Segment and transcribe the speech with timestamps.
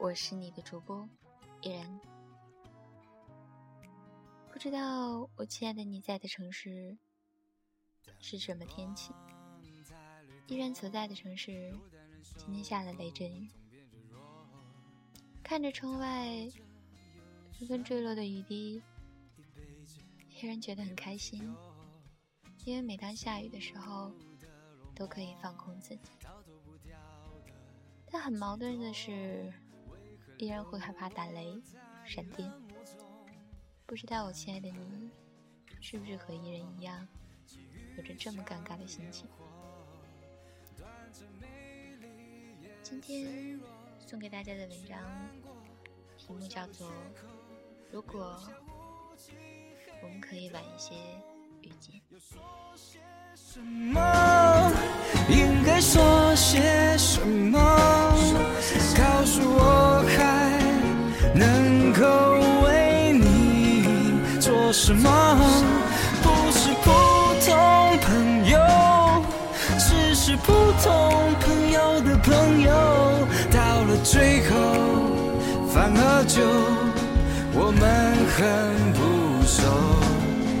[0.00, 1.08] 我是你的主播
[1.60, 2.00] 依然。
[4.52, 6.96] 不知道我亲爱的你在的城市
[8.20, 9.12] 是什么天气？
[10.46, 11.72] 依然所在的城市
[12.36, 13.50] 今天下了雷阵雨，
[15.42, 16.48] 看着窗外
[17.58, 18.80] 纷纷坠落的雨滴，
[20.30, 21.54] 依然觉得很开心，
[22.64, 24.12] 因为每当下雨的时候，
[24.94, 26.10] 都可以放空自己。
[28.10, 29.52] 但很矛盾的是，
[30.38, 31.60] 依然会害怕打雷、
[32.04, 32.48] 闪电。
[33.84, 35.10] 不知道我亲爱的你，
[35.80, 37.06] 是不是和伊人一样，
[37.96, 39.26] 有着这么尴尬的心情？
[42.84, 43.58] 今天
[44.06, 44.98] 送给大家的文章
[46.16, 46.86] 题目叫做
[47.90, 48.40] 《如果
[50.00, 50.94] 我们可以晚一些
[51.62, 52.00] 遇见》。
[53.34, 54.00] 什么？
[55.28, 57.58] 应该说些什么？
[58.96, 59.77] 告诉我，还
[61.34, 62.06] 能够
[62.64, 65.08] 为你做什么？
[66.22, 66.90] 不是普
[67.44, 68.58] 通朋友，
[69.78, 72.70] 只是普通朋友的朋友。
[73.50, 74.56] 到了最后，
[75.68, 76.42] 反而就
[77.54, 77.82] 我们
[78.34, 78.98] 很不
[79.46, 79.62] 熟。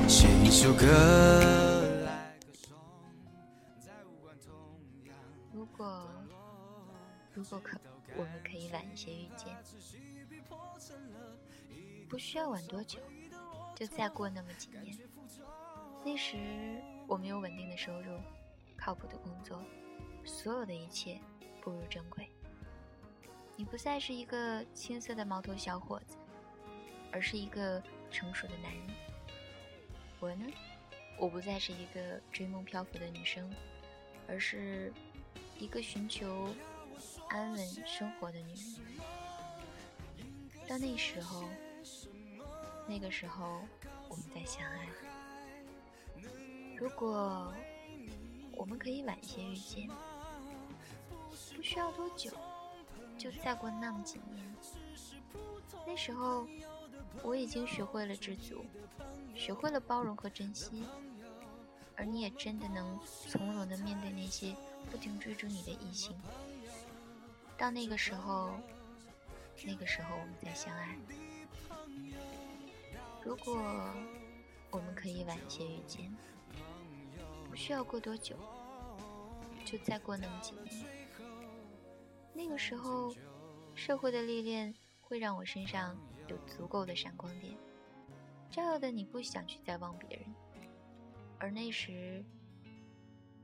[0.08, 0.86] 写一首歌。
[5.52, 6.08] 如果，
[7.34, 7.78] 如果可，
[8.16, 9.48] 我们可以晚一些遇见，
[12.08, 12.98] 不需要晚多久，
[13.74, 14.96] 就再过那么几年。
[16.04, 18.18] 那时，我们有稳定的收入，
[18.76, 19.62] 靠谱的工作，
[20.24, 21.20] 所有的一切
[21.60, 22.28] 步入正轨。
[23.56, 26.16] 你不再是一个青涩的毛头小伙子，
[27.12, 28.82] 而是一个成熟的男人。
[30.20, 30.46] 我呢，
[31.18, 33.52] 我不再是一个追梦漂浮的女生，
[34.26, 34.92] 而是。
[35.60, 36.54] 一个寻求
[37.30, 40.24] 安稳生活的女人，
[40.68, 41.42] 到那时候，
[42.88, 43.60] 那个时候
[44.08, 44.88] 我们再相爱。
[46.76, 47.52] 如果
[48.56, 49.88] 我们可以晚些遇见，
[51.54, 52.32] 不需要多久，
[53.18, 54.56] 就再过那么几年。
[55.86, 56.46] 那时候，
[57.22, 58.64] 我已经学会了知足，
[59.34, 60.84] 学会了包容和珍惜，
[61.94, 64.56] 而你也真的能从容的面对那些。
[64.90, 66.16] 不停追逐你的异性，
[67.58, 68.52] 到那个时候，
[69.66, 70.96] 那个时候我们再相爱。
[73.28, 73.54] 如果
[74.70, 76.10] 我们可以晚些遇见，
[77.44, 78.38] 不需要过多久，
[79.66, 80.86] 就再过那么几年。
[82.32, 83.14] 那个时候，
[83.74, 85.94] 社会的历练会让我身上
[86.26, 87.54] 有足够的闪光点，
[88.50, 90.34] 照耀的你不想去再望别人，
[91.38, 92.24] 而那时，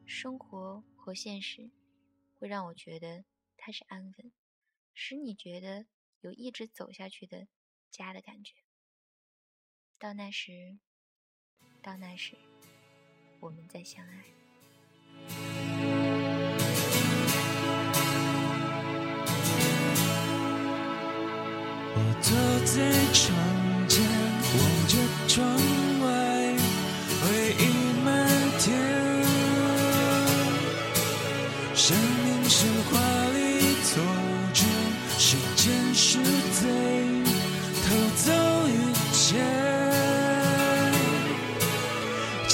[0.07, 0.83] 生活。
[0.97, 1.71] 和现实，
[2.39, 3.27] 会让我觉得
[3.59, 4.33] 它是安稳，
[4.95, 5.85] 使你觉得
[6.23, 7.47] 有一直走下去的
[7.91, 8.64] 家的感觉。
[10.05, 10.77] 到那时，
[11.81, 12.37] 到那时，
[13.41, 14.23] 我们再相爱。
[21.97, 22.77] 我坐在
[23.15, 23.35] 窗
[23.89, 24.05] 前，
[24.61, 25.41] 望着窗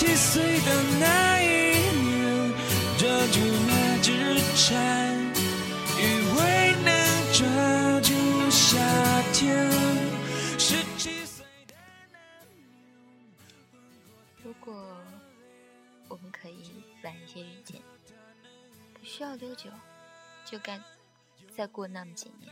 [0.01, 1.45] 七岁的那一
[1.93, 2.51] 年，
[2.97, 3.39] 抓住
[3.69, 4.09] 那只
[4.57, 4.75] 蝉，
[5.99, 6.03] 以
[6.39, 6.41] 为
[6.83, 6.89] 能
[7.35, 7.45] 抓
[8.01, 8.11] 住
[8.51, 8.79] 夏
[9.35, 9.71] 天。
[10.59, 11.75] 十七岁的
[12.11, 12.19] 那
[12.49, 12.65] 年，
[14.43, 14.75] 如果
[16.09, 17.77] 我们可以晚一些遇见。
[19.03, 19.69] 需要多久，
[20.47, 20.81] 就该
[21.55, 22.51] 再过那么几年。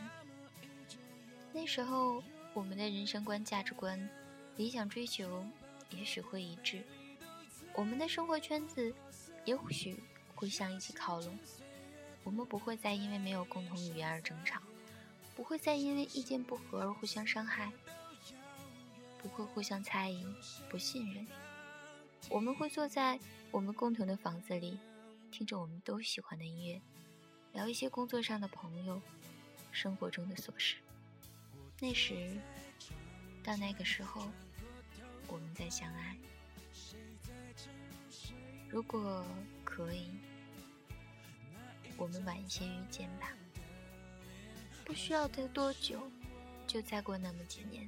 [1.51, 2.23] 那时候，
[2.53, 4.07] 我们的人生观、价值观、
[4.55, 5.43] 理想追求，
[5.89, 6.83] 也许会一致；
[7.73, 8.93] 我们的生活圈子，
[9.45, 9.97] 也许
[10.35, 11.37] 会向一起靠拢。
[12.23, 14.61] 我们不会再因为没有共同语言而争吵，
[15.35, 17.71] 不会再因为意见不合而互相伤害，
[19.21, 20.25] 不会互相猜疑、
[20.69, 21.25] 不信任。
[22.29, 23.19] 我们会坐在
[23.51, 24.77] 我们共同的房子里。
[25.31, 26.81] 听着我们都喜欢的音乐，
[27.53, 28.99] 聊一些工作上的朋友，
[29.71, 30.77] 生活中的琐事。
[31.79, 32.35] 那时，
[33.43, 34.27] 到那个时候，
[35.27, 36.17] 我们再相爱。
[38.71, 39.25] 如果
[39.63, 40.11] 可以，
[41.97, 43.33] 我们晚一些遇见吧。
[44.85, 45.99] 不需要待多久，
[46.67, 47.87] 就再过那么几年。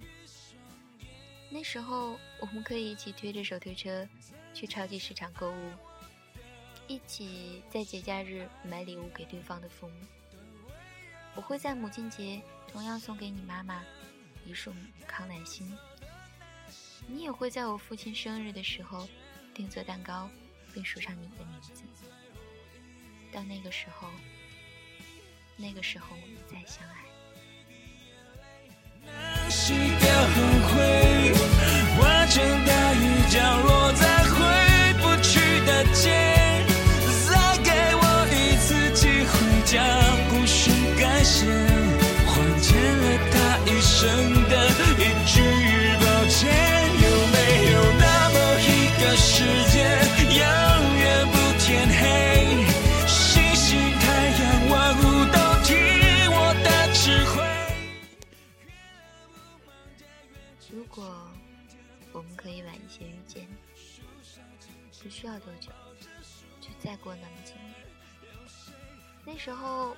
[1.52, 4.08] 那时候，我们可以一起推着手推车
[4.54, 5.72] 去超级市场购物。
[6.88, 9.96] 一起在节假日买礼物给对方的父母。
[11.36, 13.84] 我会在母亲节同样送给你妈妈
[14.46, 14.74] 一束
[15.08, 15.72] 康乃馨。
[17.08, 19.08] 你也会在我父亲生日的时候
[19.54, 20.30] 订做蛋糕，
[20.74, 21.72] 并署上你的名字。
[23.32, 24.10] 到那个时候，
[25.56, 26.96] 那个时候我们再相爱。
[65.32, 65.72] 要多久，
[66.60, 67.74] 就再过那么几年。
[69.26, 69.96] 那时候，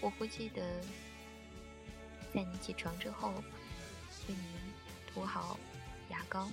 [0.00, 0.62] 我会记得，
[2.34, 3.30] 在你起床之后，
[4.28, 4.44] 为你
[5.12, 5.58] 涂好
[6.10, 6.50] 牙膏。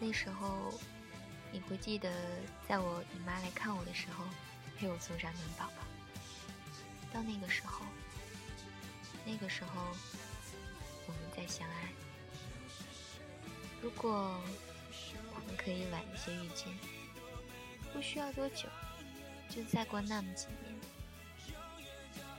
[0.00, 0.72] 那时候，
[1.52, 2.10] 你会记得，
[2.66, 4.24] 在我姨妈来看我的时候，
[4.78, 5.84] 陪我送上暖宝宝。
[7.12, 7.84] 到那个时候，
[9.26, 9.94] 那个时候。
[11.06, 11.92] 我们再相爱。
[13.82, 14.40] 如果
[15.56, 16.66] 可以晚一些遇见，
[17.92, 18.68] 不需要多久，
[19.48, 20.74] 就再过那么几年。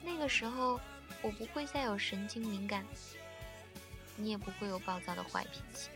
[0.04, 0.80] 那个时候，
[1.22, 2.86] 我不会再有神经敏感，
[4.16, 5.90] 你也不会有暴躁的坏脾气。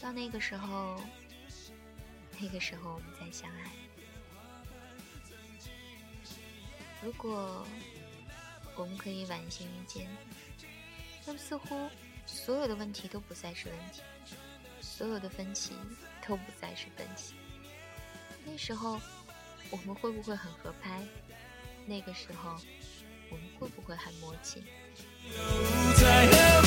[0.00, 1.00] 到那个时候，
[2.40, 3.70] 那个时候我们再相爱。
[7.02, 7.66] 如果
[8.76, 10.08] 我们可以晚一些遇见。
[11.26, 11.90] 那么似乎
[12.24, 14.00] 所有的问题都不再是问题，
[14.80, 15.74] 所有的分歧
[16.28, 17.34] 都不再是分歧。
[18.44, 19.00] 那时候
[19.70, 21.02] 我们会不会很合拍？
[21.86, 22.60] 那个时候
[23.30, 24.62] 我们会不会很默契？
[25.96, 26.62] 真的有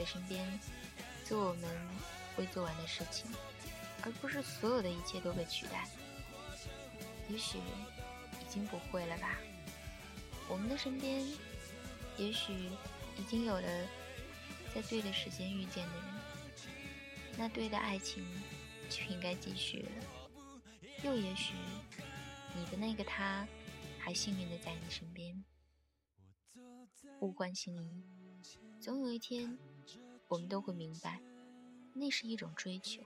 [0.00, 0.58] 的身边，
[1.24, 1.70] 做我们
[2.38, 3.30] 未做完的事情，
[4.02, 5.86] 而不是所有的一切都被取代？
[7.28, 9.38] 也许已经不会了吧。
[10.48, 11.22] 我们的身边，
[12.16, 12.52] 也许
[13.18, 13.86] 已经有了
[14.74, 16.04] 在对的时间遇见的人，
[17.36, 18.26] 那对的爱情
[18.88, 19.90] 就应该继续了。
[21.04, 21.54] 又也许，
[22.56, 23.46] 你的那个他，
[23.98, 25.44] 还幸运的在你身边。
[27.20, 28.02] 无关心仪，
[28.80, 29.58] 总有一天，
[30.30, 31.20] 我们都会明白，
[31.94, 33.02] 那是一种追求。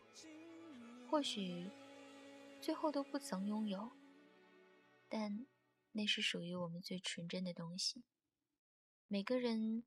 [1.10, 1.70] 或许
[2.60, 3.90] 最后都不曾拥有，
[5.08, 5.46] 但
[5.92, 8.04] 那是属于我们最纯真的东西。
[9.08, 9.84] 每个人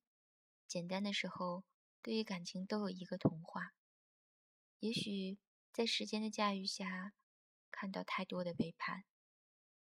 [0.67, 1.63] 简单的时候，
[2.01, 3.73] 对于感情都有一个童话。
[4.79, 5.37] 也许
[5.71, 7.13] 在时间的驾驭下，
[7.69, 9.05] 看到太多的背叛。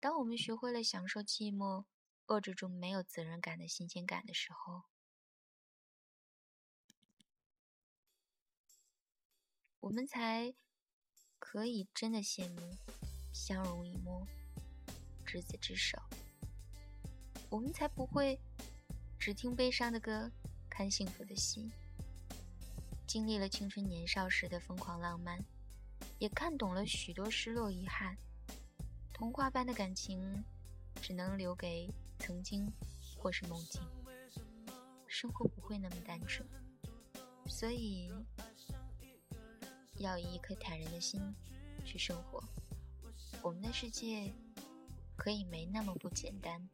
[0.00, 1.86] 当我们学会了享受寂寞。
[2.28, 4.82] 遏制住没有责任感的新鲜感的时候，
[9.80, 10.52] 我们才
[11.38, 12.76] 可以真的羡慕
[13.32, 14.26] 相濡以沫、
[15.24, 15.98] 执子之手。
[17.48, 18.38] 我们才不会
[19.18, 20.30] 只听悲伤的歌，
[20.68, 21.70] 看幸福的戏。
[23.06, 25.42] 经历了青春年少时的疯狂浪漫，
[26.18, 28.16] 也看懂了许多失落遗憾。
[29.14, 30.44] 童话般的感情，
[31.00, 31.88] 只能留给。
[32.20, 32.68] 曾经，
[33.16, 33.80] 或是梦境，
[35.06, 36.44] 生活不会那么单纯，
[37.46, 38.10] 所以
[39.98, 41.20] 要以一颗坦然的心
[41.84, 42.42] 去生活。
[43.42, 44.32] 我们的世界
[45.16, 46.68] 可以没那么不简单，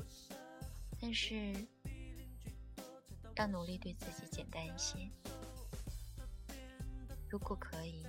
[1.01, 1.55] 但是
[3.37, 5.09] 要努力对自己简单一些。
[7.29, 8.07] 如果可以，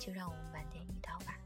[0.00, 1.38] 就让我们晚点遇到吧。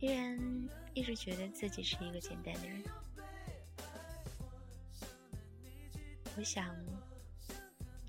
[0.00, 2.84] 依然一直觉得自己是一个简单的人，
[6.36, 6.72] 我想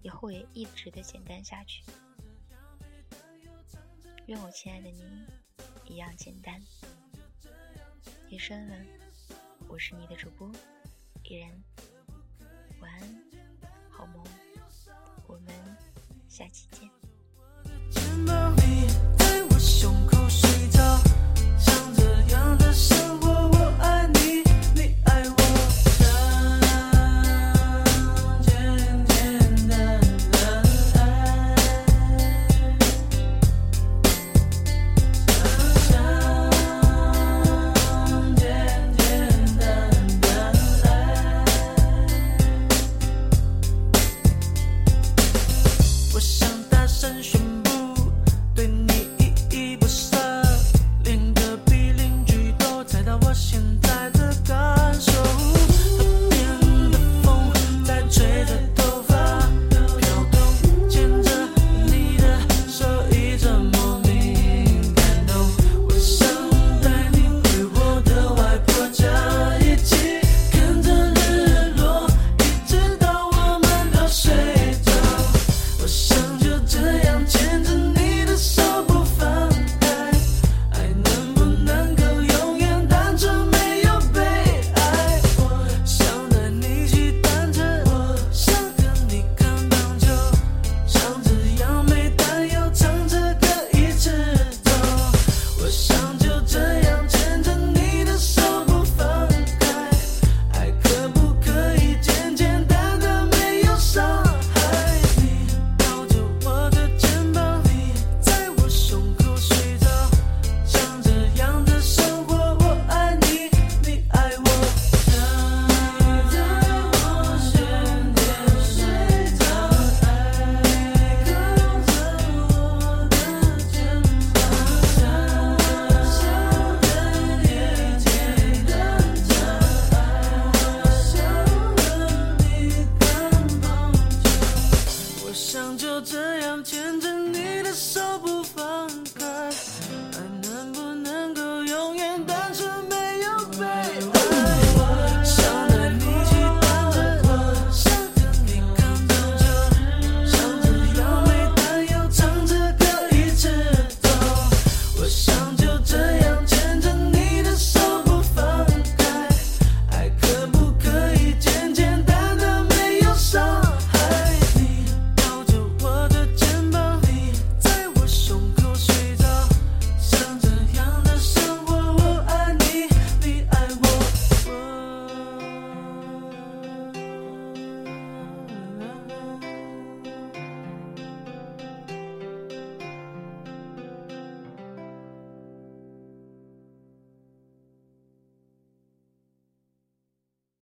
[0.03, 1.83] 以后也一直的简单下去。
[4.27, 5.25] 愿我亲爱的你
[5.85, 6.61] 一样简单。
[8.29, 8.85] 夜深了，
[9.67, 10.51] 我是你的主播
[11.23, 11.51] 依然，
[12.79, 13.23] 晚安，
[13.89, 14.23] 好梦，
[15.25, 15.77] 我们
[16.27, 16.98] 下期见。